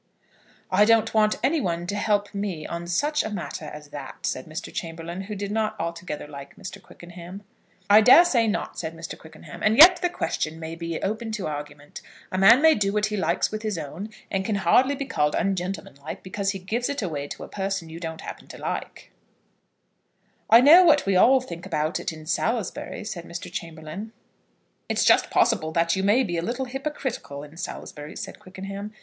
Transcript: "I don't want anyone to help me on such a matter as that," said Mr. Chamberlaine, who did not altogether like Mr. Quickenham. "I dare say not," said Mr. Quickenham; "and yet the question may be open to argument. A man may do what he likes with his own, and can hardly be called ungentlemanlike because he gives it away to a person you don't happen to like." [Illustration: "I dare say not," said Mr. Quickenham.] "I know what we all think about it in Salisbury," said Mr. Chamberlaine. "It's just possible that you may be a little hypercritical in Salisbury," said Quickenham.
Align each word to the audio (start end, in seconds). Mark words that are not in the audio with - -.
"I 0.71 0.83
don't 0.83 1.13
want 1.13 1.37
anyone 1.43 1.85
to 1.85 1.95
help 1.95 2.33
me 2.33 2.65
on 2.65 2.87
such 2.87 3.21
a 3.23 3.29
matter 3.29 3.65
as 3.65 3.89
that," 3.89 4.25
said 4.25 4.47
Mr. 4.47 4.73
Chamberlaine, 4.73 5.21
who 5.25 5.35
did 5.35 5.51
not 5.51 5.79
altogether 5.79 6.27
like 6.27 6.55
Mr. 6.55 6.81
Quickenham. 6.81 7.43
"I 7.87 8.01
dare 8.01 8.25
say 8.25 8.47
not," 8.47 8.79
said 8.79 8.95
Mr. 8.95 9.15
Quickenham; 9.15 9.61
"and 9.61 9.77
yet 9.77 10.01
the 10.01 10.09
question 10.09 10.59
may 10.59 10.73
be 10.73 10.99
open 11.03 11.31
to 11.33 11.45
argument. 11.45 12.01
A 12.31 12.39
man 12.39 12.63
may 12.63 12.73
do 12.73 12.91
what 12.91 13.05
he 13.05 13.15
likes 13.15 13.51
with 13.51 13.61
his 13.61 13.77
own, 13.77 14.09
and 14.31 14.43
can 14.43 14.55
hardly 14.55 14.95
be 14.95 15.05
called 15.05 15.35
ungentlemanlike 15.35 16.23
because 16.23 16.49
he 16.49 16.57
gives 16.57 16.89
it 16.89 17.03
away 17.03 17.27
to 17.27 17.43
a 17.43 17.47
person 17.47 17.87
you 17.89 17.99
don't 17.99 18.21
happen 18.21 18.47
to 18.47 18.57
like." 18.57 19.11
[Illustration: 19.11 20.33
"I 20.49 20.61
dare 20.61 20.63
say 20.63 20.63
not," 20.63 20.63
said 20.63 20.63
Mr. 20.63 20.63
Quickenham.] 20.63 20.65
"I 20.65 20.67
know 20.71 20.83
what 20.85 21.05
we 21.05 21.15
all 21.15 21.41
think 21.41 21.65
about 21.67 21.99
it 21.99 22.11
in 22.11 22.25
Salisbury," 22.25 23.03
said 23.03 23.25
Mr. 23.25 23.51
Chamberlaine. 23.53 24.13
"It's 24.89 25.05
just 25.05 25.29
possible 25.29 25.71
that 25.73 25.95
you 25.95 26.01
may 26.01 26.23
be 26.23 26.37
a 26.37 26.41
little 26.41 26.65
hypercritical 26.69 27.43
in 27.43 27.55
Salisbury," 27.55 28.15
said 28.15 28.39
Quickenham. 28.39 28.93